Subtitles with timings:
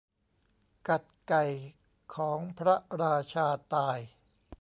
[0.87, 1.43] กัดไก่
[2.15, 3.99] ของพระราชาตาย